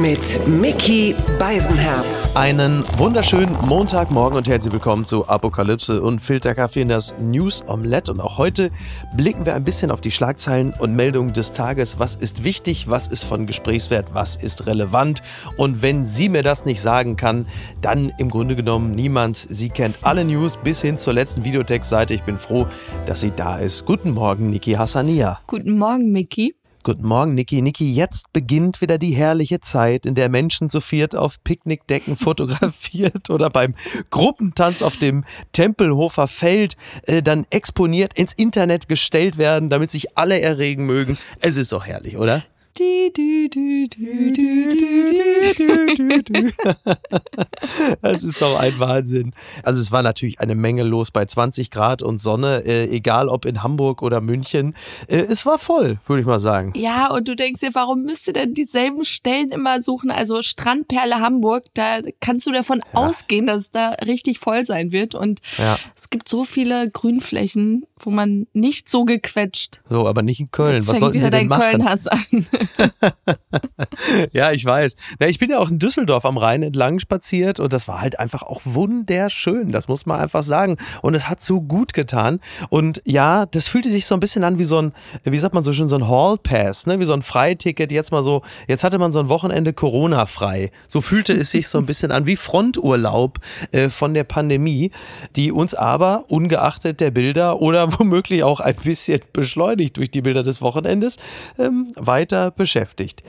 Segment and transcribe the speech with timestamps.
[0.00, 2.30] Mit Mickey Beisenherz.
[2.36, 8.12] Einen wunderschönen Montagmorgen und herzlich willkommen zu Apokalypse und Filterkaffee in das News Omelette.
[8.12, 8.70] Und auch heute
[9.16, 11.98] blicken wir ein bisschen auf die Schlagzeilen und Meldungen des Tages.
[11.98, 12.88] Was ist wichtig?
[12.88, 14.06] Was ist von Gesprächswert?
[14.12, 15.20] Was ist relevant?
[15.56, 17.46] Und wenn sie mir das nicht sagen kann,
[17.80, 19.48] dann im Grunde genommen niemand.
[19.50, 22.14] Sie kennt alle News bis hin zur letzten Videotextseite.
[22.14, 22.68] Ich bin froh,
[23.06, 23.84] dass sie da ist.
[23.84, 25.40] Guten Morgen, Niki Hassania.
[25.48, 26.54] Guten Morgen, Mickey.
[26.84, 27.60] Guten Morgen, Niki.
[27.60, 33.30] Niki, jetzt beginnt wieder die herrliche Zeit, in der Menschen zu viert auf Picknickdecken fotografiert
[33.30, 33.74] oder beim
[34.10, 40.40] Gruppentanz auf dem Tempelhofer Feld äh, dann exponiert ins Internet gestellt werden, damit sich alle
[40.40, 41.18] erregen mögen.
[41.40, 42.44] Es ist doch herrlich, oder?
[48.02, 49.32] Das ist doch ein Wahnsinn.
[49.62, 53.44] Also es war natürlich eine Menge los bei 20 Grad und Sonne, äh, egal ob
[53.44, 54.74] in Hamburg oder München.
[55.06, 56.72] Äh, es war voll, würde ich mal sagen.
[56.76, 60.10] Ja, und du denkst dir, warum müsst ihr denn dieselben Stellen immer suchen?
[60.10, 63.00] Also Strandperle Hamburg, da kannst du davon ja.
[63.00, 65.14] ausgehen, dass es da richtig voll sein wird.
[65.14, 65.78] Und ja.
[65.96, 69.80] es gibt so viele Grünflächen, wo man nicht so gequetscht.
[69.88, 70.76] So, aber nicht in Köln.
[70.76, 71.62] Jetzt Was sollten sie denn machen?
[71.62, 72.46] Köln-Hass an.
[74.32, 74.96] ja, ich weiß.
[75.18, 78.18] Na, ich bin ja auch in Düsseldorf am Rhein entlang spaziert und das war halt
[78.18, 79.72] einfach auch wunderschön.
[79.72, 80.76] Das muss man einfach sagen.
[81.02, 82.40] Und es hat so gut getan.
[82.70, 84.92] Und ja, das fühlte sich so ein bisschen an wie so ein,
[85.24, 86.98] wie sagt man so schön, so ein Hall Pass, ne?
[87.00, 87.92] wie so ein Freiticket.
[87.92, 90.70] Jetzt mal so, jetzt hatte man so ein Wochenende Corona frei.
[90.88, 93.38] So fühlte es sich so ein bisschen an wie Fronturlaub
[93.72, 94.90] äh, von der Pandemie,
[95.36, 100.42] die uns aber ungeachtet der Bilder oder womöglich auch ein bisschen beschleunigt durch die Bilder
[100.42, 101.16] des Wochenendes
[101.58, 103.22] ähm, weiter beschäftigt.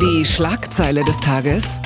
[0.00, 1.80] Die Schlagzeile des Tages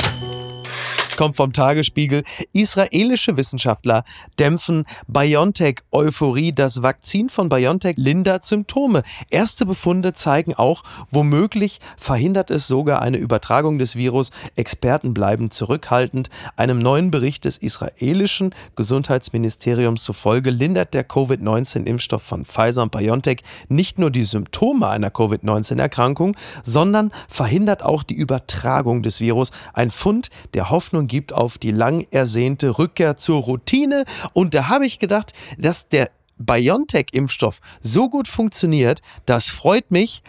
[1.16, 2.22] kommt vom Tagesspiegel.
[2.52, 4.04] Israelische Wissenschaftler
[4.38, 6.52] dämpfen BioNTech-Euphorie.
[6.52, 9.02] Das Vakzin von BioNTech lindert Symptome.
[9.30, 14.30] Erste Befunde zeigen auch, womöglich verhindert es sogar eine Übertragung des Virus.
[14.56, 16.30] Experten bleiben zurückhaltend.
[16.56, 23.98] Einem neuen Bericht des israelischen Gesundheitsministeriums zufolge lindert der Covid-19-Impfstoff von Pfizer und BioNTech nicht
[23.98, 29.50] nur die Symptome einer Covid-19-Erkrankung, sondern verhindert auch die Übertragung des Virus.
[29.72, 34.04] Ein Fund, der Hoffnung Hoffnung gibt auf die lang ersehnte Rückkehr zur Routine.
[34.32, 40.22] Und da habe ich gedacht, dass der BioNTech-Impfstoff so gut funktioniert, das freut mich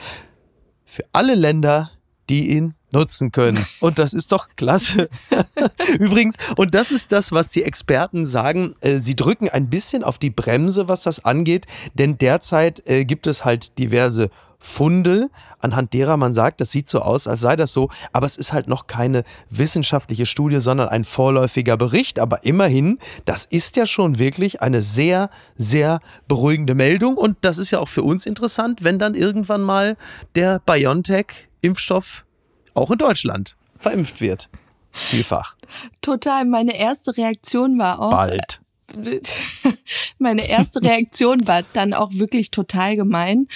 [0.86, 1.92] für alle Länder,
[2.30, 3.64] die ihn nutzen können.
[3.80, 5.10] Und das ist doch klasse.
[6.00, 10.20] Übrigens, und das ist das, was die Experten sagen, äh, sie drücken ein bisschen auf
[10.20, 14.30] die Bremse, was das angeht, denn derzeit äh, gibt es halt diverse
[14.66, 15.30] Funde,
[15.60, 18.54] anhand derer man sagt, das sieht so aus, als sei das so, aber es ist
[18.54, 22.18] halt noch keine wissenschaftliche Studie, sondern ein vorläufiger Bericht.
[22.18, 27.72] Aber immerhin, das ist ja schon wirklich eine sehr, sehr beruhigende Meldung und das ist
[27.72, 29.98] ja auch für uns interessant, wenn dann irgendwann mal
[30.36, 32.24] der BioNTech-Impfstoff
[32.74, 34.48] auch in Deutschland verimpft wird.
[34.94, 35.58] Vielfach.
[36.02, 36.46] Total.
[36.46, 38.12] Meine erste Reaktion war auch.
[38.12, 38.62] Bald.
[40.20, 43.48] Meine erste Reaktion war dann auch wirklich total gemein.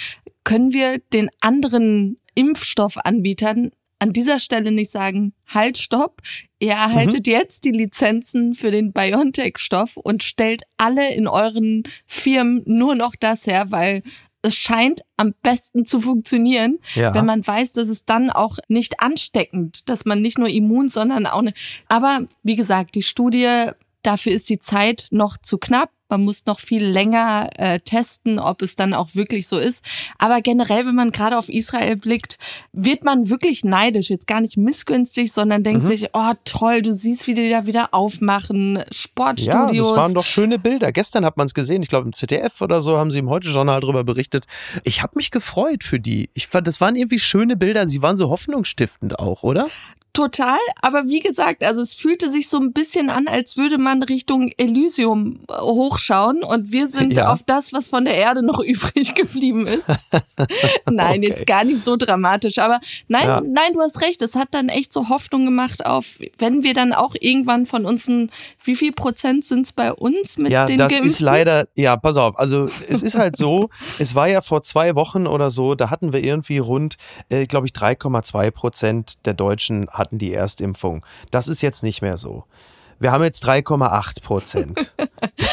[0.48, 6.22] Können wir den anderen Impfstoffanbietern an dieser Stelle nicht sagen, halt, stopp,
[6.58, 7.32] ihr erhaltet mhm.
[7.32, 13.46] jetzt die Lizenzen für den BioNTech-Stoff und stellt alle in euren Firmen nur noch das
[13.46, 14.02] her, weil
[14.40, 17.12] es scheint am besten zu funktionieren, ja.
[17.12, 21.26] wenn man weiß, dass es dann auch nicht ansteckend, dass man nicht nur immun, sondern
[21.26, 21.52] auch ne.
[21.88, 23.66] Aber wie gesagt, die Studie,
[24.02, 25.90] dafür ist die Zeit noch zu knapp.
[26.08, 29.84] Man muss noch viel länger äh, testen, ob es dann auch wirklich so ist.
[30.18, 32.38] Aber generell, wenn man gerade auf Israel blickt,
[32.72, 34.08] wird man wirklich neidisch.
[34.08, 35.88] Jetzt gar nicht missgünstig, sondern denkt mhm.
[35.88, 38.82] sich, oh toll, du siehst, wie die da wieder aufmachen.
[38.90, 39.72] Sportstudios.
[39.72, 40.92] Ja, das waren doch schöne Bilder.
[40.92, 41.82] Gestern hat man es gesehen.
[41.82, 44.46] Ich glaube, im ZDF oder so haben sie im Heute-Journal darüber berichtet.
[44.84, 46.30] Ich habe mich gefreut für die.
[46.34, 47.86] Ich fand, das waren irgendwie schöne Bilder.
[47.86, 49.68] Sie waren so hoffnungsstiftend auch, oder?
[50.18, 54.02] Total, aber wie gesagt, also es fühlte sich so ein bisschen an, als würde man
[54.02, 57.32] Richtung Elysium äh, hochschauen und wir sind ja.
[57.32, 59.88] auf das, was von der Erde noch übrig geblieben ist.
[60.90, 61.28] nein, okay.
[61.28, 63.40] jetzt gar nicht so dramatisch, aber nein, ja.
[63.42, 66.92] nein, du hast recht, es hat dann echt so Hoffnung gemacht auf, wenn wir dann
[66.92, 68.32] auch irgendwann von uns ein,
[68.64, 71.06] wie viel Prozent sind es bei uns mit ja, den das Geimpften?
[71.06, 73.70] ist leider, ja, pass auf, also es ist halt so,
[74.00, 76.96] es war ja vor zwei Wochen oder so, da hatten wir irgendwie rund,
[77.28, 81.04] äh, glaube ich, 3,2 Prozent der Deutschen hatten die Erstimpfung.
[81.30, 82.44] Das ist jetzt nicht mehr so.
[82.98, 84.92] Wir haben jetzt 3,8 Prozent.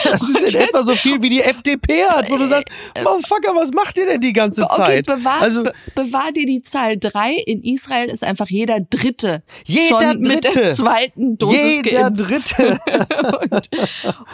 [0.04, 3.56] Das ist in etwa so viel, wie die FDP hat, wo du sagst, äh, Motherfucker,
[3.56, 5.07] was macht ihr denn die ganze Zeit?
[5.07, 7.34] Okay, bewahr, also, be bewahr dir die Zahl 3.
[7.34, 10.30] In Israel ist einfach jeder Dritte jeder schon Dritte.
[10.30, 12.30] mit der zweiten Dosis Jeder geimpft.
[12.30, 12.80] Dritte.
[13.50, 13.69] und,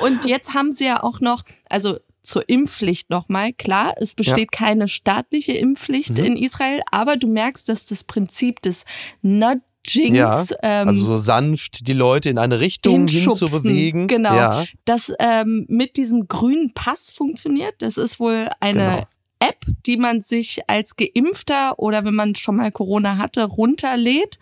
[0.02, 3.54] und jetzt haben sie ja auch noch, also zur Impfpflicht nochmal.
[3.54, 4.58] Klar, es besteht ja.
[4.58, 6.26] keine staatliche Impfpflicht mhm.
[6.26, 8.84] in Israel, aber du merkst, dass das Prinzip des
[9.88, 14.08] Nudgings ja, ähm, also so sanft die Leute in eine Richtung hinzubewegen.
[14.08, 14.34] Genau.
[14.34, 14.66] Ja.
[14.86, 17.76] Das ähm, mit diesem grünen Pass funktioniert.
[17.80, 19.04] Das ist wohl eine genau.
[19.40, 24.40] App, die man sich als Geimpfter oder wenn man schon mal Corona hatte, runterlädt.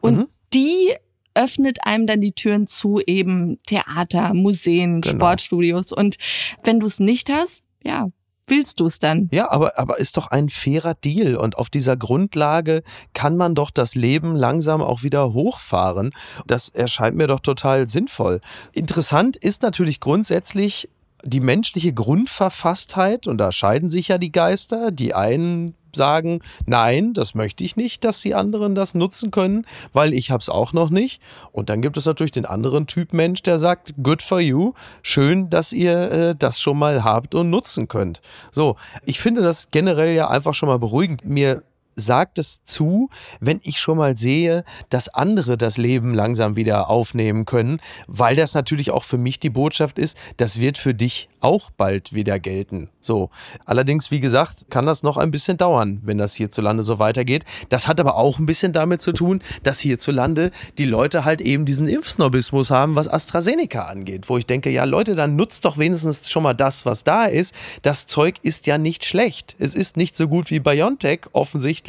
[0.00, 0.28] Und mhm.
[0.52, 0.94] die
[1.34, 5.16] öffnet einem dann die Türen zu eben Theater, Museen, genau.
[5.16, 5.92] Sportstudios.
[5.92, 6.18] Und
[6.64, 8.10] wenn du es nicht hast, ja,
[8.46, 9.28] willst du es dann?
[9.32, 11.36] Ja, aber, aber ist doch ein fairer Deal.
[11.36, 12.82] Und auf dieser Grundlage
[13.14, 16.12] kann man doch das Leben langsam auch wieder hochfahren.
[16.46, 18.40] Das erscheint mir doch total sinnvoll.
[18.72, 20.88] Interessant ist natürlich grundsätzlich,
[21.24, 27.34] die menschliche Grundverfasstheit, und da scheiden sich ja die Geister, die einen sagen, nein, das
[27.34, 30.90] möchte ich nicht, dass die anderen das nutzen können, weil ich habe es auch noch
[30.90, 31.20] nicht.
[31.52, 34.72] Und dann gibt es natürlich den anderen Typ Mensch, der sagt, good for you,
[35.02, 38.20] schön, dass ihr äh, das schon mal habt und nutzen könnt.
[38.50, 41.24] So, ich finde das generell ja einfach schon mal beruhigend.
[41.24, 41.62] Mir
[41.96, 43.08] sagt es zu,
[43.40, 48.54] wenn ich schon mal sehe, dass andere das Leben langsam wieder aufnehmen können, weil das
[48.54, 52.88] natürlich auch für mich die Botschaft ist, das wird für dich auch bald wieder gelten.
[53.00, 53.30] So.
[53.64, 57.44] Allerdings, wie gesagt, kann das noch ein bisschen dauern, wenn das hierzulande so weitergeht.
[57.68, 61.66] Das hat aber auch ein bisschen damit zu tun, dass hierzulande die Leute halt eben
[61.66, 66.30] diesen Impfsnobismus haben, was AstraZeneca angeht, wo ich denke, ja Leute, dann nutzt doch wenigstens
[66.30, 67.54] schon mal das, was da ist.
[67.82, 69.56] Das Zeug ist ja nicht schlecht.
[69.58, 71.81] Es ist nicht so gut wie BioNTech offensichtlich,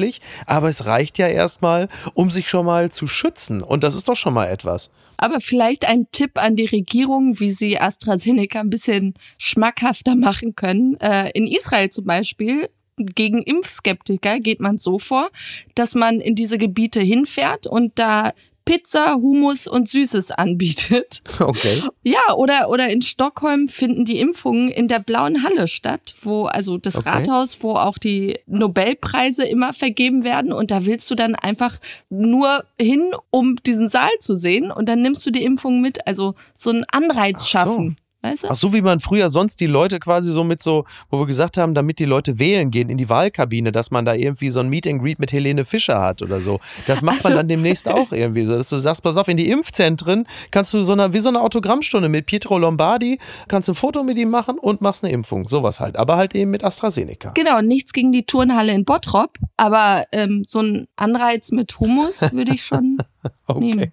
[0.45, 3.62] aber es reicht ja erstmal, um sich schon mal zu schützen.
[3.62, 4.90] Und das ist doch schon mal etwas.
[5.18, 11.00] Aber vielleicht ein Tipp an die Regierung, wie sie AstraZeneca ein bisschen schmackhafter machen können.
[11.00, 15.30] Äh, in Israel zum Beispiel gegen Impfskeptiker geht man so vor,
[15.75, 18.34] dass man in diese Gebiete hinfährt und da
[18.65, 21.21] Pizza, Hummus und Süßes anbietet.
[21.39, 21.83] Okay.
[22.04, 26.77] Ja, oder, oder in Stockholm finden die Impfungen in der Blauen Halle statt, wo also
[26.77, 27.10] das okay.
[27.10, 30.54] Rathaus, wo auch die Nobelpreise immer vergeben werden.
[30.54, 31.80] Und da willst du dann einfach
[32.10, 34.71] nur hin, um diesen Saal zu sehen.
[34.71, 36.07] Und dann nimmst du die Impfung mit.
[36.07, 37.98] Also so einen Anreiz schaffen.
[38.24, 38.48] Weißt du?
[38.50, 41.58] Ach so, wie man früher sonst die Leute quasi so mit so, wo wir gesagt
[41.58, 44.70] haben, damit die Leute wählen gehen in die Wahlkabine, dass man da irgendwie so ein
[44.70, 46.62] Meet and Greet mit Helene Fischer hat oder so.
[46.88, 49.36] Das macht also, man dann demnächst auch irgendwie so, dass du sagst, pass auf, in
[49.36, 53.75] die Impfzentren kannst du so eine, wie so eine Autogrammstunde mit Pietro Lombardi, kannst ein
[53.75, 55.50] Foto mit ihm machen und machst eine Impfung.
[55.50, 55.98] Sowas halt.
[55.98, 57.31] Aber halt eben mit AstraZeneca.
[57.31, 62.54] Genau, nichts gegen die Turnhalle in Bottrop, aber ähm, so ein Anreiz mit Humus würde
[62.54, 63.00] ich schon
[63.46, 63.60] Okay.
[63.60, 63.92] Nehmen.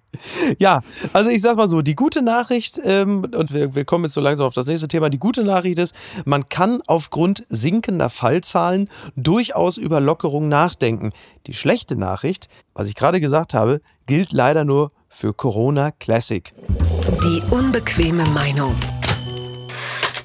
[0.58, 0.80] Ja,
[1.12, 4.20] also ich sag mal so, die gute Nachricht, ähm, und wir, wir kommen jetzt so
[4.20, 5.94] langsam auf das nächste Thema, die gute Nachricht ist,
[6.24, 11.12] man kann aufgrund sinkender Fallzahlen durchaus über Lockerung nachdenken.
[11.46, 16.52] Die schlechte Nachricht, was ich gerade gesagt habe, gilt leider nur für Corona Classic.
[17.24, 18.74] Die unbequeme Meinung.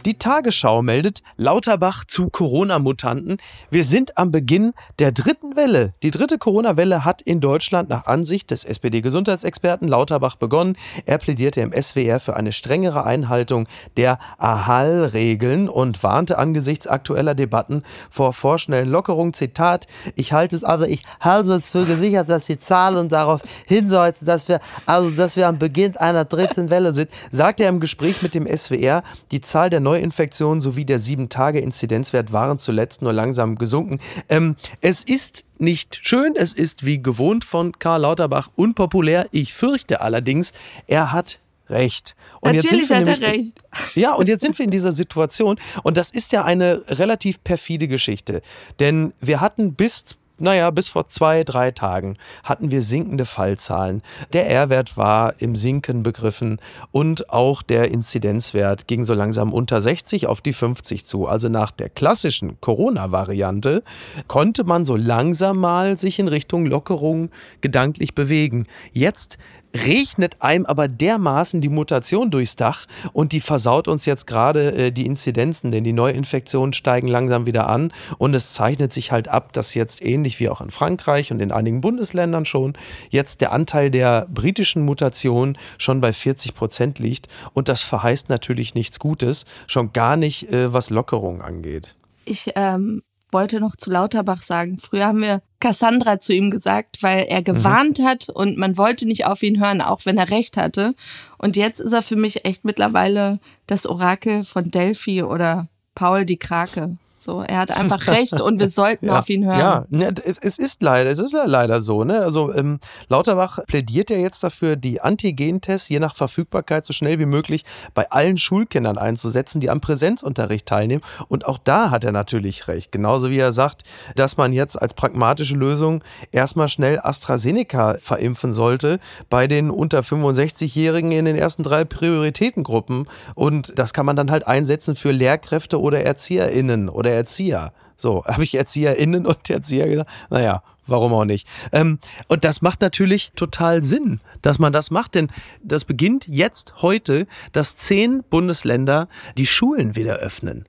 [0.06, 3.38] Die Tagesschau meldet Lauterbach zu Corona-Mutanten.
[3.72, 5.94] Wir sind am Beginn der dritten Welle.
[6.04, 10.78] Die dritte Corona-Welle hat in Deutschland nach Ansicht des SPD-Gesundheitsexperten Lauterbach begonnen.
[11.08, 13.68] Er plädierte im SWR für eine strengere Einhaltung
[13.98, 17.82] der AHAL-Regeln und warnte angesichts aktueller Debatten
[18.12, 19.34] vor vorschnellen Lockerungen.
[19.34, 24.28] Zitat, ich halte es, also ich halte es für gesichert, dass die Zahlen darauf hindeuten,
[24.28, 28.22] dass wir, also dass wir am Beginn einer dritten Welle sind, sagte er im Gespräch
[28.22, 29.02] mit dem SWR.
[29.32, 34.00] Die Zahl der neuen Neuinfektionen sowie der 7-Tage-Inzidenzwert waren zuletzt nur langsam gesunken.
[34.28, 39.28] Ähm, es ist nicht schön, es ist wie gewohnt von Karl Lauterbach unpopulär.
[39.32, 40.52] Ich fürchte allerdings,
[40.88, 41.40] er hat
[41.70, 42.16] recht.
[42.42, 43.64] Und Natürlich hat er recht.
[43.96, 47.88] Ja, und jetzt sind wir in dieser Situation und das ist ja eine relativ perfide
[47.88, 48.42] Geschichte.
[48.80, 50.04] Denn wir hatten bis
[50.38, 54.02] naja, bis vor zwei, drei Tagen hatten wir sinkende Fallzahlen.
[54.34, 56.60] Der R-Wert war im Sinken begriffen
[56.92, 61.28] und auch der Inzidenzwert ging so langsam unter 60 auf die 50 zu.
[61.28, 63.84] Also nach der klassischen Corona-Variante
[64.28, 67.30] konnte man so langsam mal sich in Richtung Lockerung
[67.62, 68.68] gedanklich bewegen.
[68.92, 69.38] Jetzt
[69.76, 74.92] regnet einem aber dermaßen die Mutation durchs Dach und die versaut uns jetzt gerade äh,
[74.92, 79.54] die Inzidenzen, denn die Neuinfektionen steigen langsam wieder an und es zeichnet sich halt ab,
[79.54, 82.74] dass jetzt ähnlich wie auch in Frankreich und in einigen Bundesländern schon
[83.10, 88.76] jetzt der Anteil der britischen Mutation schon bei 40 Prozent liegt und das verheißt natürlich
[88.76, 91.96] nichts Gutes, schon gar nicht äh, was Lockerung angeht.
[92.26, 93.04] Ich ähm,
[93.36, 98.00] wollte noch zu Lauterbach sagen, früher haben wir Cassandra zu ihm gesagt, weil er gewarnt
[98.00, 98.06] mhm.
[98.06, 100.96] hat und man wollte nicht auf ihn hören, auch wenn er recht hatte.
[101.38, 106.38] Und jetzt ist er für mich echt mittlerweile das Orakel von Delphi oder Paul die
[106.38, 106.96] Krake.
[107.26, 109.60] So, er hat einfach recht und wir sollten ja, auf ihn hören.
[109.60, 112.04] Ja, ne, es ist leider, es ist leider so.
[112.04, 112.20] Ne?
[112.20, 117.26] Also ähm, Lauterbach plädiert ja jetzt dafür, die Antigentests je nach Verfügbarkeit so schnell wie
[117.26, 117.66] möglich
[117.96, 121.02] bei allen Schulkindern einzusetzen, die am Präsenzunterricht teilnehmen.
[121.28, 122.92] Und auch da hat er natürlich recht.
[122.92, 129.00] Genauso wie er sagt, dass man jetzt als pragmatische Lösung erstmal schnell AstraZeneca verimpfen sollte
[129.32, 133.08] bei den unter 65-Jährigen in den ersten drei Prioritätengruppen.
[133.34, 137.74] Und das kann man dann halt einsetzen für Lehrkräfte oder ErzieherInnen oder Erzieher.
[137.98, 140.10] So, habe ich ErzieherInnen und Erzieher gesagt?
[140.30, 141.48] Naja, warum auch nicht?
[141.72, 145.30] Ähm, und das macht natürlich total Sinn, dass man das macht, denn
[145.64, 149.08] das beginnt jetzt heute, dass zehn Bundesländer
[149.38, 150.66] die Schulen wieder öffnen.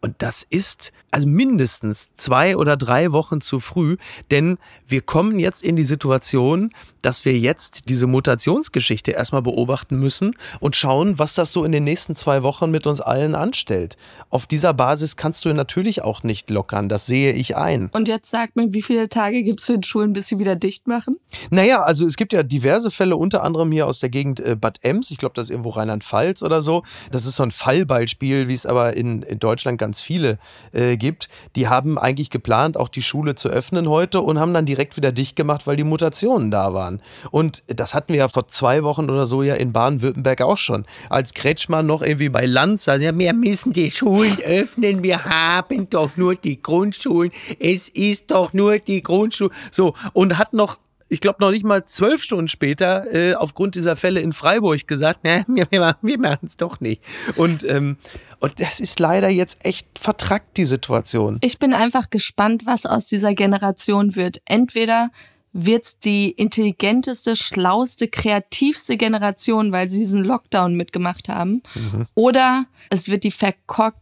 [0.00, 3.96] Und das ist also mindestens zwei oder drei Wochen zu früh,
[4.30, 6.70] denn wir kommen jetzt in die Situation,
[7.02, 11.84] dass wir jetzt diese Mutationsgeschichte erstmal beobachten müssen und schauen, was das so in den
[11.84, 13.96] nächsten zwei Wochen mit uns allen anstellt.
[14.28, 17.88] Auf dieser Basis kannst du natürlich auch nicht lockern, das sehe ich ein.
[17.92, 20.86] Und jetzt sag mir, wie viele Tage gibt es in Schulen, bis sie wieder dicht
[20.86, 21.18] machen?
[21.50, 24.78] Naja, also es gibt ja diverse Fälle, unter anderem hier aus der Gegend äh, Bad
[24.82, 26.82] Ems, ich glaube, das ist irgendwo Rheinland-Pfalz oder so.
[27.10, 30.38] Das ist so ein Fallbeispiel, wie es aber in, in Deutschland ganz viele
[30.72, 31.28] äh, gibt.
[31.56, 35.10] Die haben eigentlich geplant, auch die Schule zu öffnen heute und haben dann direkt wieder
[35.10, 37.02] dicht gemacht, weil die Mutationen da waren.
[37.32, 40.86] Und das hatten wir ja vor zwei Wochen oder so ja in Baden-Württemberg auch schon.
[41.08, 45.90] Als Kretschmann noch irgendwie bei Lanz sagt, ja, wir müssen die Schulen öffnen, wir haben
[45.90, 49.50] doch nur die Grundschulen, es ist doch nur die Grundschule.
[49.72, 50.78] So, und hat noch
[51.10, 55.20] ich glaube, noch nicht mal zwölf Stunden später äh, aufgrund dieser Fälle in Freiburg gesagt,
[55.24, 55.66] na, wir,
[56.00, 57.02] wir machen es doch nicht.
[57.36, 57.98] Und, ähm,
[58.38, 61.38] und das ist leider jetzt echt vertrackt, die Situation.
[61.42, 64.40] Ich bin einfach gespannt, was aus dieser Generation wird.
[64.46, 65.10] Entweder
[65.52, 71.62] wird's die intelligenteste, schlauste, kreativste Generation, weil sie diesen Lockdown mitgemacht haben.
[71.74, 72.06] Mhm.
[72.14, 73.98] Oder es wird die verkorkt,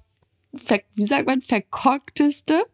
[0.54, 2.64] ver, wie sagt man, verkorkteste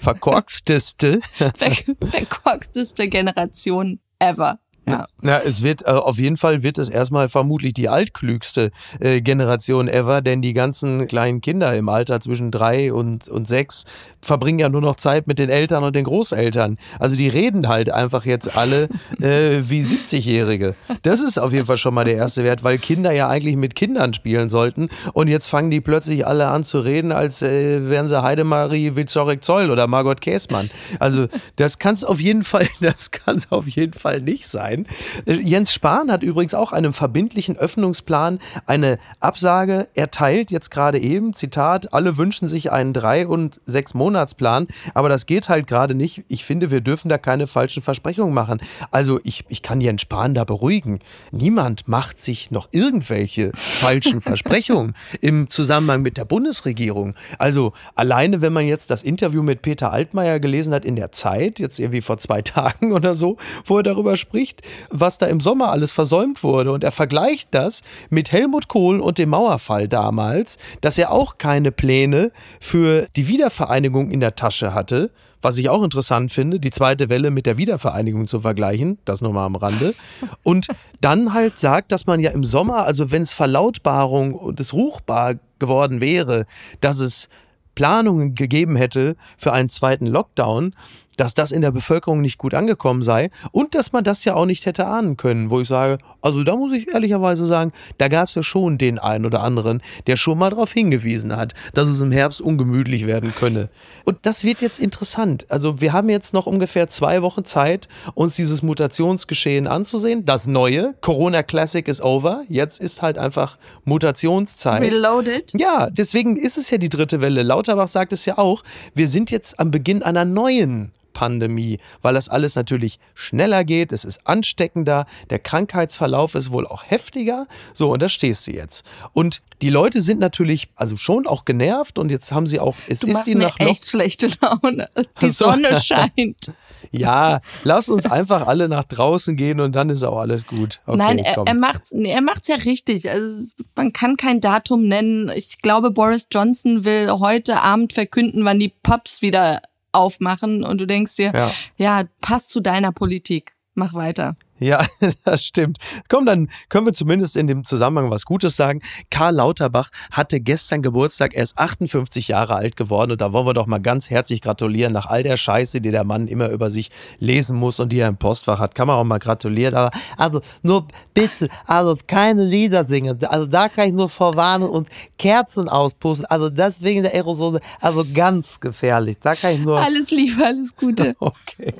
[0.00, 1.20] verkorksteste.
[1.56, 4.58] Ver verkorksteste Generation ever.
[4.88, 5.08] Ja.
[5.20, 9.88] ja, es wird äh, auf jeden Fall wird es erstmal vermutlich die altklügste äh, Generation
[9.88, 13.84] ever, denn die ganzen kleinen Kinder im Alter zwischen drei und, und sechs
[14.20, 16.78] verbringen ja nur noch Zeit mit den Eltern und den Großeltern.
[17.00, 18.88] Also die reden halt einfach jetzt alle
[19.20, 20.76] äh, wie 70-Jährige.
[21.02, 23.74] Das ist auf jeden Fall schon mal der erste Wert, weil Kinder ja eigentlich mit
[23.74, 28.06] Kindern spielen sollten und jetzt fangen die plötzlich alle an zu reden, als äh, wären
[28.06, 30.70] sie Heidemarie Witzorek-Zoll oder Margot Käßmann.
[31.00, 31.26] Also
[31.56, 34.86] das kann es auf jeden Fall, das kann es auf jeden Fall nicht sein sein.
[35.26, 41.92] Jens Spahn hat übrigens auch einem verbindlichen Öffnungsplan eine Absage erteilt, jetzt gerade eben, Zitat,
[41.92, 46.24] alle wünschen sich einen drei- und sechs Monatsplan, aber das geht halt gerade nicht.
[46.28, 48.60] Ich finde, wir dürfen da keine falschen Versprechungen machen.
[48.90, 51.00] Also ich, ich kann Jens Spahn da beruhigen.
[51.32, 57.14] Niemand macht sich noch irgendwelche falschen Versprechungen im Zusammenhang mit der Bundesregierung.
[57.38, 61.58] Also alleine, wenn man jetzt das Interview mit Peter Altmaier gelesen hat in der Zeit,
[61.58, 65.70] jetzt irgendwie vor zwei Tagen oder so, wo er darüber spricht, was da im Sommer
[65.70, 66.72] alles versäumt wurde.
[66.72, 71.72] Und er vergleicht das mit Helmut Kohl und dem Mauerfall damals, dass er auch keine
[71.72, 75.10] Pläne für die Wiedervereinigung in der Tasche hatte.
[75.42, 79.46] Was ich auch interessant finde, die zweite Welle mit der Wiedervereinigung zu vergleichen, das nochmal
[79.46, 79.94] am Rande.
[80.42, 80.66] Und
[81.00, 85.34] dann halt sagt, dass man ja im Sommer, also wenn es Verlautbarung und es ruchbar
[85.58, 86.46] geworden wäre,
[86.80, 87.28] dass es
[87.76, 90.74] Planungen gegeben hätte für einen zweiten Lockdown,
[91.16, 94.46] dass das in der Bevölkerung nicht gut angekommen sei und dass man das ja auch
[94.46, 98.28] nicht hätte ahnen können, wo ich sage, also da muss ich ehrlicherweise sagen, da gab
[98.28, 102.00] es ja schon den einen oder anderen, der schon mal darauf hingewiesen hat, dass es
[102.00, 103.70] im Herbst ungemütlich werden könne.
[104.04, 105.46] Und das wird jetzt interessant.
[105.48, 110.24] Also wir haben jetzt noch ungefähr zwei Wochen Zeit, uns dieses Mutationsgeschehen anzusehen.
[110.24, 112.42] Das neue, Corona Classic is over.
[112.48, 114.82] Jetzt ist halt einfach Mutationszeit.
[114.82, 115.52] Reloaded.
[115.58, 117.42] Ja, deswegen ist es ja die dritte Welle.
[117.42, 118.62] Lauterbach sagt es ja auch.
[118.94, 124.04] Wir sind jetzt am Beginn einer neuen Pandemie, weil das alles natürlich schneller geht, es
[124.04, 127.46] ist ansteckender, der Krankheitsverlauf ist wohl auch heftiger.
[127.72, 128.84] So, und da stehst du jetzt.
[129.14, 133.00] Und die Leute sind natürlich also schon auch genervt und jetzt haben sie auch, es
[133.00, 134.90] du ist ihnen noch echt schlechte Laune.
[135.22, 135.46] Die so.
[135.46, 136.52] Sonne scheint.
[136.92, 140.80] Ja, lass uns einfach alle nach draußen gehen und dann ist auch alles gut.
[140.86, 143.10] Okay, Nein, er, er macht's, nee, er macht's ja richtig.
[143.10, 145.30] Also man kann kein Datum nennen.
[145.34, 149.62] Ich glaube, Boris Johnson will heute Abend verkünden, wann die Pubs wieder
[149.96, 153.54] aufmachen und du denkst dir, ja, ja passt zu deiner Politik.
[153.74, 154.36] Mach weiter.
[154.58, 154.86] Ja,
[155.24, 155.78] das stimmt.
[156.08, 158.80] Komm, dann können wir zumindest in dem Zusammenhang was Gutes sagen.
[159.10, 163.54] Karl Lauterbach hatte gestern Geburtstag, er ist 58 Jahre alt geworden und da wollen wir
[163.54, 166.90] doch mal ganz herzlich gratulieren nach all der Scheiße, die der Mann immer über sich
[167.18, 168.74] lesen muss und die er im Postfach hat.
[168.74, 169.74] Kann man auch mal gratulieren.
[169.74, 173.22] Aber also nur bitte, also keine Lieder singen.
[173.26, 176.26] Also da kann ich nur vorwarnen und Kerzen auspusten.
[176.26, 179.18] Also deswegen der Aerosole, also ganz gefährlich.
[179.20, 179.78] Da kann ich nur.
[179.78, 181.14] Alles Liebe, alles Gute.
[181.20, 181.74] okay.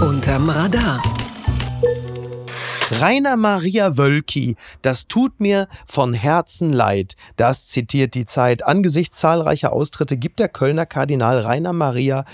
[0.00, 1.00] Unterm Radar.
[2.92, 7.14] Rainer Maria Wölki, das tut mir von Herzen leid.
[7.36, 8.66] Das zitiert die Zeit.
[8.66, 12.24] Angesichts zahlreicher Austritte gibt der Kölner Kardinal Rainer Maria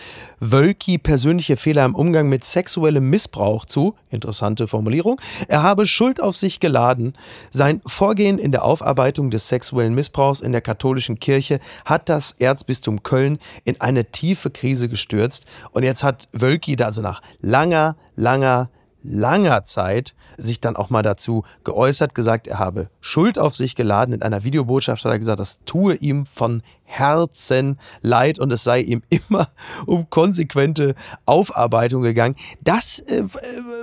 [0.41, 3.97] Wölki persönliche Fehler im Umgang mit sexuellem Missbrauch zu.
[4.11, 5.21] Interessante Formulierung.
[5.47, 7.13] Er habe Schuld auf sich geladen.
[7.51, 13.03] Sein Vorgehen in der Aufarbeitung des sexuellen Missbrauchs in der katholischen Kirche hat das Erzbistum
[13.03, 15.45] Köln in eine tiefe Krise gestürzt.
[15.73, 18.71] Und jetzt hat Wölki da also nach langer, langer,
[19.09, 24.15] langer Zeit sich dann auch mal dazu geäußert, gesagt, er habe Schuld auf sich geladen.
[24.15, 28.81] In einer Videobotschaft hat er gesagt, das tue ihm von Herzen leid und es sei
[28.81, 29.49] ihm immer
[29.85, 30.95] um konsequente
[31.27, 32.37] Aufarbeitung gegangen.
[32.63, 33.25] Das äh,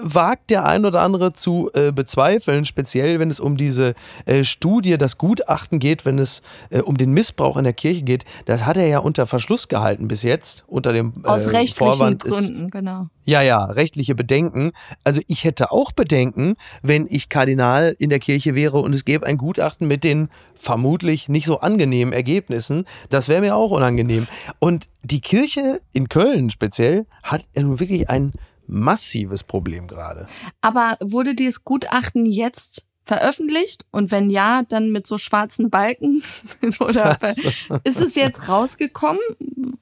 [0.01, 3.93] wagt der ein oder andere zu äh, bezweifeln, speziell wenn es um diese
[4.25, 8.25] äh, Studie, das Gutachten geht, wenn es äh, um den Missbrauch in der Kirche geht.
[8.45, 12.23] Das hat er ja unter Verschluss gehalten bis jetzt, unter dem äh, Aus rechtlichen Vorwand
[12.23, 13.07] Gründen, genau.
[13.25, 14.73] Ja, ja, rechtliche Bedenken.
[15.03, 19.25] Also ich hätte auch Bedenken, wenn ich Kardinal in der Kirche wäre und es gäbe
[19.25, 22.85] ein Gutachten mit den vermutlich nicht so angenehmen Ergebnissen.
[23.09, 24.27] Das wäre mir auch unangenehm.
[24.59, 28.33] Und die Kirche in Köln speziell hat nun wirklich ein
[28.67, 30.25] massives Problem gerade.
[30.61, 33.85] Aber wurde dieses Gutachten jetzt veröffentlicht?
[33.91, 36.23] Und wenn ja, dann mit so schwarzen Balken?
[36.79, 37.49] Oder also.
[37.83, 39.21] ist es jetzt rausgekommen?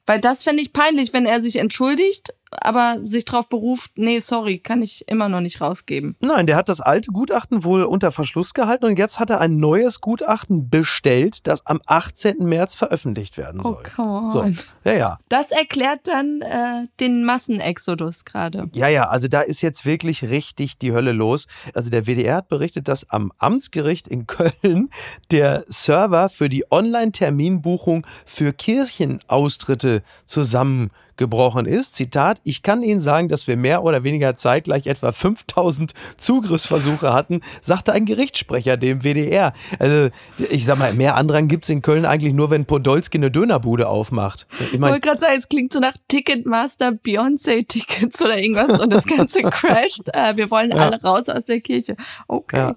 [0.06, 4.58] Weil das fände ich peinlich, wenn er sich entschuldigt aber sich darauf beruft, nee, sorry,
[4.58, 6.16] kann ich immer noch nicht rausgeben.
[6.20, 9.56] Nein, der hat das alte Gutachten wohl unter Verschluss gehalten und jetzt hat er ein
[9.56, 12.38] neues Gutachten bestellt, das am 18.
[12.44, 13.82] März veröffentlicht werden oh, soll.
[13.82, 14.54] Oh, come on.
[14.54, 14.64] So.
[14.84, 15.18] Ja, ja.
[15.28, 18.68] Das erklärt dann äh, den Massenexodus gerade.
[18.74, 21.46] Ja, ja, also da ist jetzt wirklich richtig die Hölle los.
[21.74, 24.90] Also der WDR hat berichtet, dass am Amtsgericht in Köln
[25.30, 30.90] der Server für die Online-Terminbuchung für Kirchenaustritte zusammen
[31.22, 31.94] gebrochen ist.
[31.94, 37.42] Zitat, ich kann Ihnen sagen, dass wir mehr oder weniger zeitgleich etwa 5000 Zugriffsversuche hatten,
[37.60, 39.52] sagte ein Gerichtssprecher dem WDR.
[39.78, 40.08] Also
[40.50, 43.88] ich sag mal, mehr Andrang gibt es in Köln eigentlich nur, wenn Podolski eine Dönerbude
[43.88, 44.48] aufmacht.
[44.72, 49.06] Ich, mein, wollte gerade sagen, es klingt so nach Ticketmaster, Beyoncé-Tickets oder irgendwas und das
[49.06, 50.08] Ganze crasht.
[50.12, 50.78] Äh, wir wollen ja.
[50.78, 51.96] alle raus aus der Kirche.
[52.26, 52.56] Okay.
[52.56, 52.74] Ja.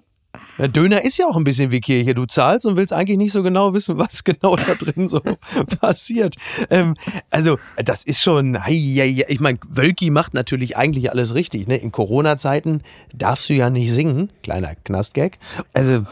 [0.57, 2.13] Ja, Döner ist ja auch ein bisschen wie Kirche.
[2.13, 5.21] Du zahlst und willst eigentlich nicht so genau wissen, was genau da drin so
[5.81, 6.35] passiert.
[6.69, 6.95] Ähm,
[7.29, 11.67] also, das ist schon, ich meine, Wölki macht natürlich eigentlich alles richtig.
[11.67, 11.77] Ne?
[11.77, 12.81] In Corona-Zeiten
[13.13, 14.27] darfst du ja nicht singen.
[14.43, 15.37] Kleiner Knastgag.
[15.73, 16.05] Also,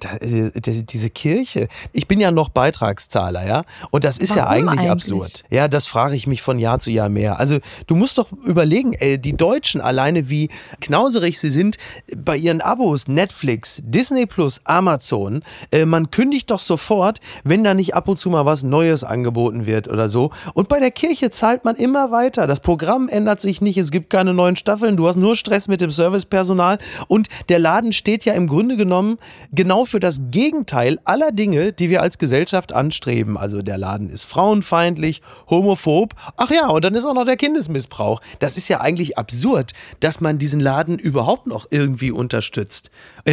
[0.00, 1.68] da, äh, diese Kirche.
[1.92, 3.64] Ich bin ja noch Beitragszahler, ja.
[3.90, 5.44] Und das ist Warum ja eigentlich, eigentlich, absurd.
[5.50, 7.38] Ja, das frage ich mich von Jahr zu Jahr mehr.
[7.38, 11.76] Also, du musst doch überlegen, ey, die Deutschen alleine, wie knauserig sie sind
[12.16, 17.72] bei ihren Abos, Netflix, Netflix, Disney Plus, Amazon, äh, man kündigt doch sofort, wenn da
[17.72, 20.32] nicht ab und zu mal was Neues angeboten wird oder so.
[20.52, 22.46] Und bei der Kirche zahlt man immer weiter.
[22.46, 25.80] Das Programm ändert sich nicht, es gibt keine neuen Staffeln, du hast nur Stress mit
[25.80, 29.16] dem Servicepersonal und der Laden steht ja im Grunde genommen
[29.50, 33.38] genau für das Gegenteil aller Dinge, die wir als Gesellschaft anstreben.
[33.38, 36.14] Also der Laden ist frauenfeindlich, homophob.
[36.36, 38.20] Ach ja, und dann ist auch noch der Kindesmissbrauch.
[38.40, 42.90] Das ist ja eigentlich absurd, dass man diesen Laden überhaupt noch irgendwie unterstützt.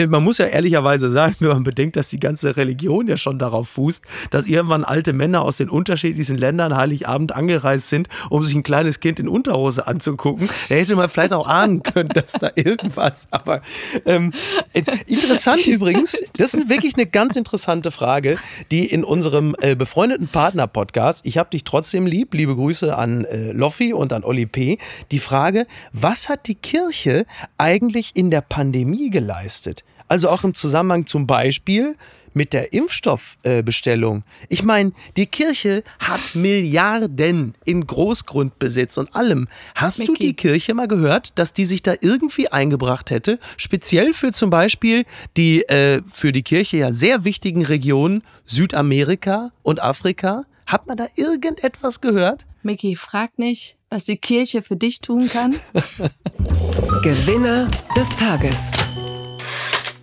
[0.08, 3.70] Man muss ja ehrlicherweise sagen, wenn man bedenkt, dass die ganze Religion ja schon darauf
[3.70, 8.63] fußt, dass irgendwann alte Männer aus den unterschiedlichsten Ländern Heiligabend angereist sind, um sich ein
[8.63, 10.50] kleines Kind in Unterhose anzugucken.
[10.70, 13.28] Da hätte man vielleicht auch ahnen können, dass da irgendwas.
[13.32, 13.62] Aber
[14.06, 14.32] ähm,
[15.08, 18.38] interessant übrigens, das ist wirklich eine ganz interessante Frage,
[18.72, 23.52] die in unserem äh, befreundeten Partner-Podcast, ich habe dich trotzdem lieb, liebe Grüße an äh,
[23.52, 24.78] Loffi und an Oli P.,
[25.12, 27.26] die Frage, was hat die Kirche
[27.58, 29.84] eigentlich in der Pandemie geleistet?
[30.08, 31.96] Also auch im Zusammenhang zum Beispiel
[32.36, 34.20] mit der Impfstoffbestellung.
[34.20, 39.48] Äh, ich meine, die Kirche hat Milliarden in Großgrundbesitz und allem.
[39.74, 40.13] Hast Mickey.
[40.13, 43.39] du die Kirche mal gehört, dass die sich da irgendwie eingebracht hätte?
[43.58, 45.06] Speziell für zum Beispiel
[45.38, 50.44] die äh, für die Kirche ja sehr wichtigen Regionen Südamerika und Afrika.
[50.68, 52.46] Hat man da irgendetwas gehört?
[52.63, 55.56] Mickey, frag nicht, was die Kirche für dich tun kann.
[57.04, 58.72] Gewinner des Tages.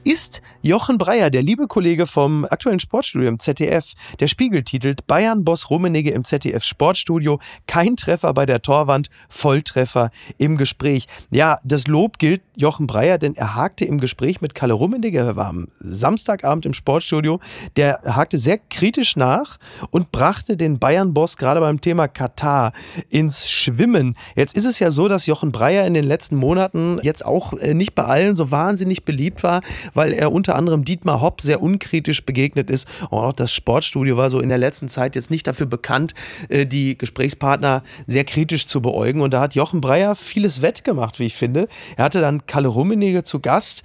[0.04, 5.70] Ist Jochen Breyer, der liebe Kollege vom aktuellen Sportstudio im ZDF, der Spiegel titelt Bayern-Boss
[5.70, 11.08] Rummenigge im ZDF Sportstudio, kein Treffer bei der Torwand, Volltreffer im Gespräch.
[11.32, 15.34] Ja, das Lob gilt Jochen Breyer, denn er hakte im Gespräch mit Kalle Rummenigge, er
[15.34, 17.40] war am Samstagabend im Sportstudio,
[17.76, 19.58] der hakte sehr kritisch nach
[19.90, 22.72] und brachte den Bayern-Boss gerade beim Thema Katar
[23.10, 24.16] ins Schwimmen.
[24.36, 27.74] Jetzt ist es ja so, dass Jochen Breyer in den letzten Monaten jetzt auch äh,
[27.74, 32.24] nicht bei allen so wahnsinnig beliebt war, weil er unter anderem Dietmar Hopp sehr unkritisch
[32.24, 32.86] begegnet ist.
[33.10, 36.14] Und auch das Sportstudio war so in der letzten Zeit jetzt nicht dafür bekannt,
[36.48, 39.20] äh, die Gesprächspartner sehr kritisch zu beäugen.
[39.20, 41.68] Und da hat Jochen Breyer vieles wettgemacht, wie ich finde.
[41.96, 43.82] Er hatte dann Kalle Rummenigge zu Gast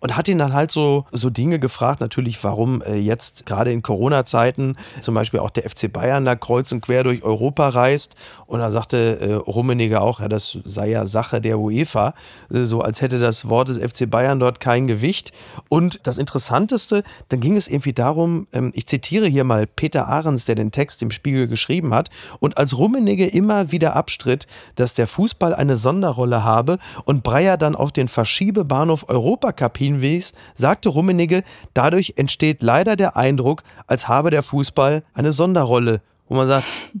[0.00, 3.82] und hat ihn dann halt so, so Dinge gefragt, natürlich, warum äh, jetzt gerade in
[3.82, 8.14] Corona-Zeiten zum Beispiel auch der FC Bayern da kreuz und quer durch Europa reist.
[8.46, 12.14] Und da sagte äh, Rummenigge auch, ja, das sei ja Sache der UEFA,
[12.52, 15.32] äh, so als hätte das Wort des FC Bayern dort kein Gewicht.
[15.68, 20.44] Und das Interessanteste, dann ging es irgendwie darum, ähm, ich zitiere hier mal Peter Ahrens,
[20.44, 22.10] der den Text im Spiegel geschrieben hat,
[22.40, 27.76] und als Rummenigge immer wieder abstritt, dass der Fußball eine Sonderrolle habe und Breyer dann
[27.76, 31.42] auf den Verschiebebahnhof Europacup hinwies, sagte Rummenigge,
[31.74, 36.00] dadurch entsteht leider der Eindruck, als habe der Fußball eine Sonderrolle.
[36.30, 36.92] Wo man sagt,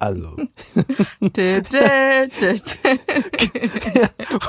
[0.00, 0.34] also,
[1.20, 1.62] dö, dö.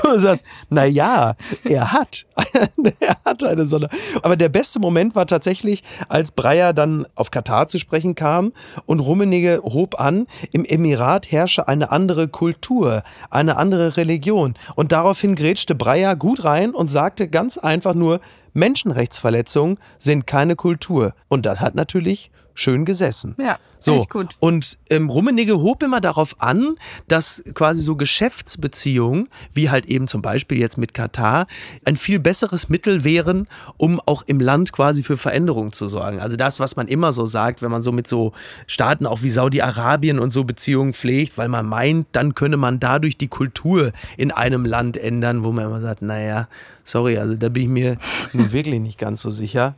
[0.02, 2.26] wo du sagst, naja, er hat.
[2.98, 3.88] er hat eine Sonne.
[4.22, 8.52] Aber der beste Moment war tatsächlich, als Breyer dann auf Katar zu sprechen kam
[8.86, 14.54] und Rummenigge hob an, im Emirat herrsche eine andere Kultur, eine andere Religion.
[14.74, 18.18] Und daraufhin grätschte Breyer gut rein und sagte ganz einfach nur,
[18.52, 21.14] Menschenrechtsverletzungen sind keine Kultur.
[21.28, 23.34] Und das hat natürlich schön gesessen.
[23.38, 24.36] Ja, So, echt gut.
[24.40, 26.76] und ähm, Rummenigge hob immer darauf an,
[27.08, 31.46] dass quasi so Geschäftsbeziehungen, wie halt eben zum Beispiel jetzt mit Katar,
[31.84, 36.20] ein viel besseres Mittel wären, um auch im Land quasi für Veränderungen zu sorgen.
[36.20, 38.32] Also das, was man immer so sagt, wenn man so mit so
[38.66, 43.16] Staaten auch wie Saudi-Arabien und so Beziehungen pflegt, weil man meint, dann könne man dadurch
[43.16, 46.48] die Kultur in einem Land ändern, wo man immer sagt, naja,
[46.84, 47.96] sorry, also da bin ich mir
[48.32, 49.74] nun wirklich nicht ganz so sicher.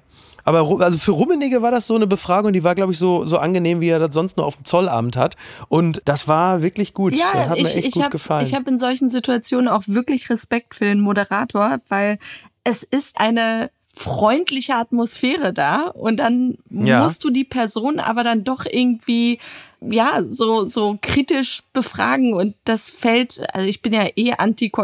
[0.46, 3.38] Aber also für Rummenigge war das so eine Befragung, die war, glaube ich, so, so
[3.38, 5.37] angenehm, wie er das sonst nur auf dem Zollamt hat.
[5.68, 7.12] Und das war wirklich gut.
[7.12, 8.50] Ja, hat mir ich, echt ich gut habe gefallen.
[8.52, 12.18] hab in solchen Situationen auch wirklich Respekt für den Moderator, weil
[12.64, 17.02] es ist eine freundliche Atmosphäre da und dann Ja.
[17.02, 19.38] musst du die Person aber dann doch irgendwie
[19.80, 24.32] ja so so kritisch befragen und das fällt also ich bin ja eh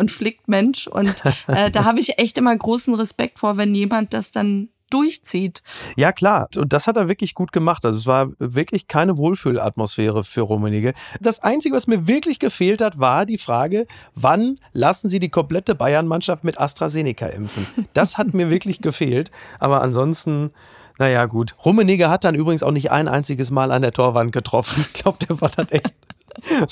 [0.02, 1.14] Anti-Konfliktmensch und
[1.46, 5.62] äh, da habe ich echt immer großen Respekt vor wenn jemand das dann durchzieht
[5.96, 6.48] Ja, klar.
[6.56, 7.84] Und das hat er wirklich gut gemacht.
[7.84, 10.94] Also es war wirklich keine Wohlfühlatmosphäre für Rummenigge.
[11.20, 15.74] Das Einzige, was mir wirklich gefehlt hat, war die Frage, wann lassen Sie die komplette
[15.74, 17.66] Bayern-Mannschaft mit AstraZeneca impfen?
[17.94, 19.30] Das hat mir wirklich gefehlt.
[19.58, 20.50] Aber ansonsten,
[20.98, 21.54] naja, gut.
[21.64, 24.84] Rummenigge hat dann übrigens auch nicht ein einziges Mal an der Torwand getroffen.
[24.86, 25.94] Ich glaube, der war dann echt,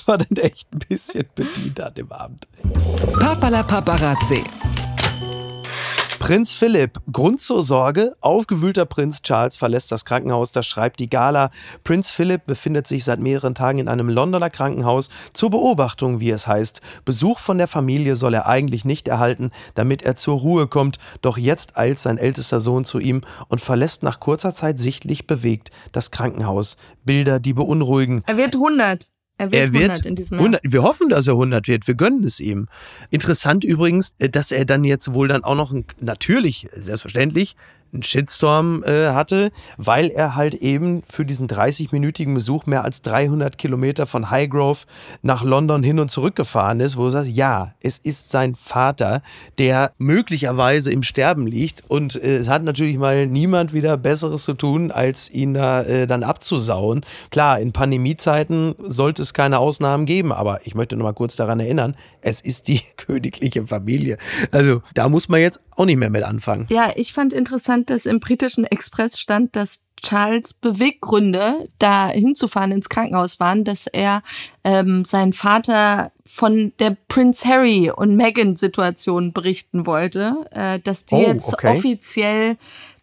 [0.07, 2.47] war dann echt ein bisschen bedient an dem Abend.
[3.19, 4.45] Papala Paparazzi.
[6.21, 8.15] Prinz Philipp, Grund zur Sorge.
[8.21, 10.53] Aufgewühlter Prinz Charles verlässt das Krankenhaus.
[10.53, 11.51] Das schreibt die Gala.
[11.83, 16.47] Prinz Philipp befindet sich seit mehreren Tagen in einem Londoner Krankenhaus zur Beobachtung, wie es
[16.47, 16.83] heißt.
[17.07, 20.99] Besuch von der Familie soll er eigentlich nicht erhalten, damit er zur Ruhe kommt.
[21.23, 25.71] Doch jetzt eilt sein ältester Sohn zu ihm und verlässt nach kurzer Zeit sichtlich bewegt
[25.91, 26.77] das Krankenhaus.
[27.03, 28.23] Bilder, die beunruhigen.
[28.27, 29.09] er wird 100
[29.41, 31.87] er wird, Er wird 100 in diesem Jahr 100, wir hoffen, dass er 100 wird.
[31.87, 32.69] Wir gönnen es ihm.
[33.11, 37.57] Interessant übrigens, äh, dass er dann jetzt wohl dann auch noch ein, natürlich, selbstverständlich,
[37.93, 43.59] einen Shitstorm äh, hatte, weil er halt eben für diesen 30-minütigen Besuch mehr als 300
[43.59, 44.87] Kilometer von Highgrove
[45.23, 49.23] nach London hin und zurück gefahren ist, wo du sagst, ja, es ist sein Vater,
[49.59, 54.55] der möglicherweise im Sterben liegt und äh, es hat natürlich mal niemand wieder Besseres zu
[54.55, 57.05] tun, als ihn da äh, dann abzusauen.
[57.31, 61.61] Klar, in Pandemiezeiten sollte es keine Ausnahmen geben, aber ich möchte noch mal kurz daran
[61.61, 64.19] erinnern, es ist die königliche Familie.
[64.51, 66.67] Also da muss man jetzt auch nicht mehr mit anfangen.
[66.69, 72.89] Ja, ich fand interessant, dass im britischen Express stand, dass Charles Beweggründe, da hinzufahren ins
[72.89, 74.23] Krankenhaus waren, dass er
[74.63, 81.17] ähm, seinen Vater von der Prince Harry und Meghan Situation berichten wollte, äh, dass die
[81.17, 81.71] Oh, jetzt okay.
[81.71, 82.57] offiziell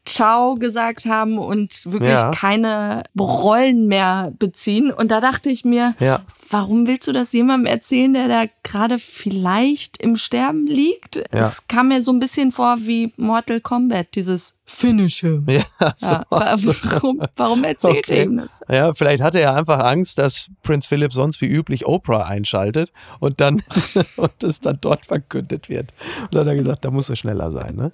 [0.07, 2.31] Ciao gesagt haben und wirklich Ja.
[2.31, 4.91] keine Rollen mehr beziehen.
[4.91, 6.21] Und da dachte ich mir, Ja.
[6.49, 11.21] warum willst du das jemandem erzählen, der da gerade vielleicht im Sterben liegt?
[11.31, 15.45] Es kam mir so ein bisschen vor wie Mortal Kombat, dieses Finish him.
[15.49, 15.63] Ja,
[15.95, 18.17] so, warum, warum erzählt Okay.
[18.19, 18.61] er ihm das?
[18.69, 23.39] Ja, vielleicht hatte er einfach Angst, dass Prinz Philipp sonst wie üblich Oprah einschaltet und
[23.41, 23.61] dann
[24.17, 25.93] und es dann dort verkündet wird.
[26.23, 27.91] Und dann hat er gesagt, da muss er schneller sein, ne?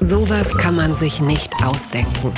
[0.00, 2.32] Sowas kann man sich nicht ausdenken.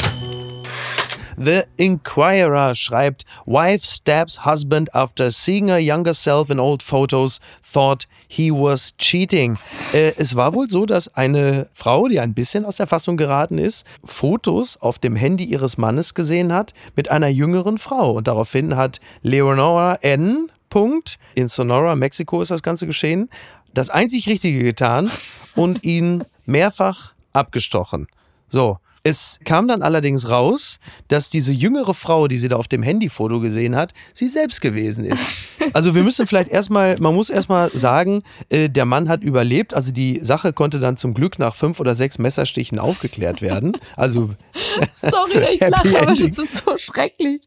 [1.37, 7.41] The Inquirer schreibt, Wife stabs husband after seeing her younger self in old photos,
[7.73, 9.57] thought he was cheating.
[9.93, 13.59] Äh, es war wohl so, dass eine Frau, die ein bisschen aus der Fassung geraten
[13.59, 18.13] ist, Fotos auf dem Handy ihres Mannes gesehen hat mit einer jüngeren Frau.
[18.13, 20.51] Und daraufhin hat Leonora N.
[20.71, 23.29] Punkt, in Sonora, Mexiko ist das Ganze geschehen,
[23.75, 25.11] das einzig Richtige getan
[25.55, 28.07] und ihn mehrfach abgestochen.
[28.49, 32.83] So, es kam dann allerdings raus, dass diese jüngere Frau, die sie da auf dem
[32.83, 35.31] Handyfoto gesehen hat, sie selbst gewesen ist.
[35.73, 39.73] Also wir müssen vielleicht erstmal, man muss erstmal sagen, äh, der Mann hat überlebt.
[39.73, 43.73] Also die Sache konnte dann zum Glück nach fünf oder sechs Messerstichen aufgeklärt werden.
[43.97, 44.31] Also
[44.93, 47.41] Sorry, ich lache, aber das ist so schrecklich.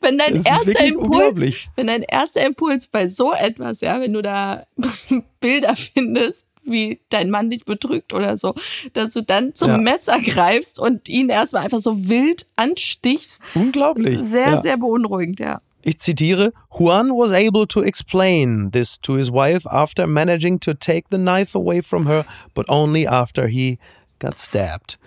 [0.00, 1.40] Wenn dein Das erster Impuls,
[1.76, 4.64] wenn dein erster Impuls bei so etwas, ja, wenn du da
[5.40, 8.54] Bilder findest, wie dein Mann dich betrügt oder so,
[8.92, 9.78] dass du dann zum Ja.
[9.78, 13.42] Messer greifst und ihn erstmal einfach so wild anstichst.
[13.54, 14.18] unglaublich.
[14.20, 14.60] Sehr, ja.
[14.60, 15.60] sehr beunruhigend, ja.
[15.82, 21.06] Ich zitiere, Juan was able to explain this to his wife after managing to take
[21.10, 23.78] the knife away from her, but only after he
[24.20, 24.98] got stabbed.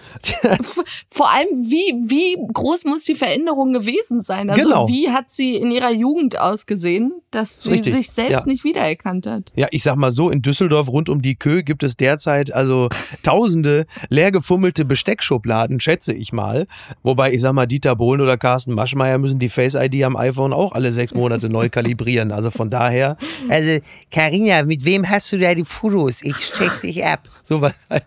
[1.07, 4.49] Vor allem, wie, wie groß muss die Veränderung gewesen sein?
[4.49, 4.87] Also Genau.
[4.87, 8.45] wie hat sie in ihrer Jugend ausgesehen, dass sie Richtig, sich selbst ja.
[8.45, 9.51] nicht wiedererkannt hat?
[9.55, 12.89] Ja, ich sag mal so, in Düsseldorf rund um die Kö gibt es derzeit also
[13.23, 16.67] tausende leer gefummelte Besteckschubladen, schätze ich mal.
[17.03, 20.73] Wobei, ich sag mal, Dieter Bohlen oder Carsten Maschmeyer müssen die Face-ID am iPhone auch
[20.73, 22.31] alle sechs Monate neu kalibrieren.
[22.31, 23.17] Also von daher,
[23.49, 23.79] Also,
[24.11, 26.21] Karina, mit wem hast du da die Fotos?
[26.23, 27.21] Ich check dich ab.
[27.43, 28.05] sowas halt.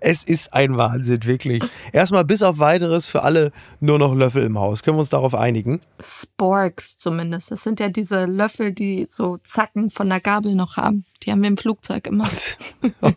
[0.00, 1.62] Es ist ein Wahnsinn, wirklich.
[1.92, 4.82] Erstmal bis auf weiteres für alle nur noch Löffel im Haus.
[4.82, 5.80] Können wir uns darauf einigen?
[6.00, 7.50] Sporks zumindest.
[7.50, 11.04] Das sind ja diese Löffel, die so Zacken von der Gabel noch haben.
[11.22, 12.28] Die haben wir im Flugzeug immer.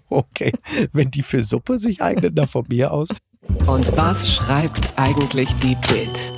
[0.10, 0.54] Okay.
[0.92, 3.10] Wenn die für Suppe sich eignen, dann von mir aus.
[3.66, 6.34] Und was schreibt eigentlich die Bild?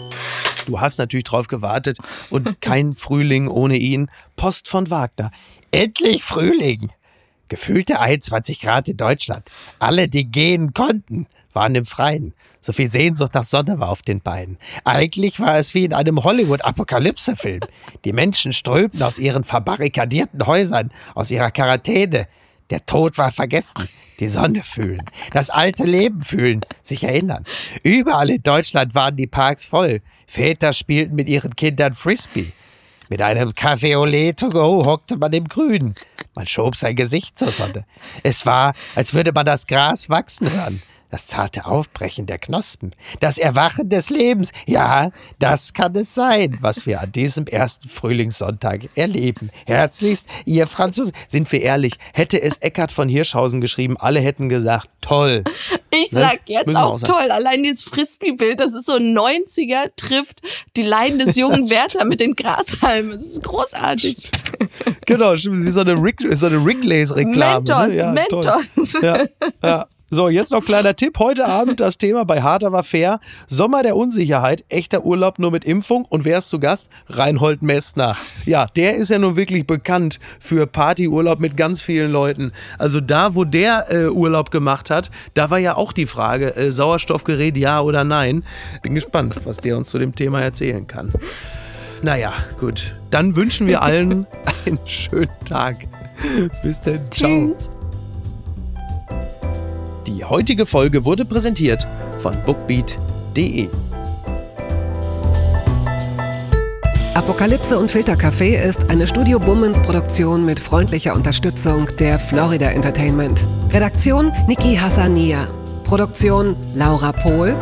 [0.65, 1.97] Du hast natürlich drauf gewartet
[2.29, 4.09] und kein Frühling ohne ihn.
[4.35, 5.31] Post von Wagner.
[5.71, 6.91] Endlich Frühling!
[7.49, 9.47] Gefühlte 21 Grad in Deutschland.
[9.79, 12.33] Alle, die gehen konnten, waren im Freien.
[12.59, 14.57] So viel Sehnsucht nach Sonne war auf den Beinen.
[14.83, 17.61] Eigentlich war es wie in einem Hollywood-Apokalypse-Film.
[18.03, 22.27] Die Menschen strömten aus ihren verbarrikadierten Häusern, aus ihrer Quarantäne.
[22.71, 23.87] Der Tod war vergessen.
[24.19, 25.03] Die Sonne fühlen.
[25.31, 26.61] Das alte Leben fühlen.
[26.81, 27.43] Sich erinnern.
[27.83, 30.01] Überall in Deutschland waren die Parks voll.
[30.25, 32.51] Väter spielten mit ihren Kindern Frisbee.
[33.09, 35.93] Mit einem Café au lait to go hockte man im Grün.
[36.35, 37.85] Man schob sein Gesicht zur Sonne.
[38.23, 40.81] Es war, als würde man das Gras wachsen hören.
[41.15, 42.91] Das zarte Aufbrechen der Knospen.
[43.21, 44.51] Das Erwachen des Lebens.
[44.65, 49.49] Ja, das kann es sein, was wir an diesem ersten Frühlingssonntag erleben.
[49.65, 51.13] Herzlichst, ihr Franzosen.
[51.29, 55.45] Sind wir ehrlich, hätte es Eckhard von Hirschhausen geschrieben, alle hätten gesagt, toll.
[55.97, 56.19] Ich Ne?
[56.19, 57.31] sag jetzt auch auch toll.
[57.31, 60.41] Allein dieses Frisbee-Bild, das ist so ein 90er, trifft
[60.75, 63.11] die Leiden des jungen Werther mit den Grashalmen.
[63.13, 64.29] Das ist großartig.
[65.05, 67.61] Genau, stimmt, wie so eine, Rick, so eine Ringlays-Reklame.
[67.61, 67.95] Mentos, ne?
[67.95, 68.41] ja, toll.
[68.43, 69.01] Mentos.
[69.01, 69.23] Ja,
[69.63, 69.87] ja.
[70.11, 71.17] So, jetzt noch kleiner Tipp.
[71.17, 73.19] Heute Abend das Thema bei Hart aber fair.
[73.47, 76.05] Sommer der Unsicherheit, echter Urlaub nur mit Impfung.
[76.05, 76.89] Und wer ist zu Gast?
[77.07, 78.15] Reinhold Messner.
[78.45, 82.51] Ja, der ist ja nun wirklich bekannt für Partyurlaub mit ganz vielen Leuten.
[82.77, 86.71] Also da, wo der äh, Urlaub gemacht hat, da war ja auch die Frage, äh,
[86.71, 88.43] Sauerstoffgerät ja oder nein.
[88.83, 91.13] Bin gespannt, was der uns zu dem Thema erzählen kann.
[92.03, 92.95] Naja, gut.
[93.09, 94.27] Dann wünschen wir allen
[94.65, 95.77] einen schönen Tag.
[96.61, 96.99] Bis dann.
[97.11, 97.47] Ciao.
[97.47, 97.71] Tschüss.
[100.15, 101.85] Die heutige Folge wurde präsentiert
[102.19, 103.67] von bookbeat.de.
[107.13, 113.45] Apokalypse und Filtercafé ist eine Studio Bummens Produktion mit freundlicher Unterstützung der Florida Entertainment.
[113.71, 115.49] Redaktion Niki Hassania.
[115.83, 117.53] Produktion Laura Pohl.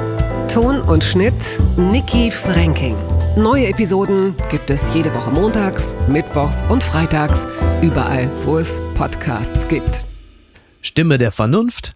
[0.48, 2.96] Ton und Schnitt Niki Franking.
[3.36, 7.48] Neue Episoden gibt es jede Woche montags, mittwochs und freitags,
[7.82, 10.04] überall, wo es Podcasts gibt.
[10.84, 11.96] Stimme der Vernunft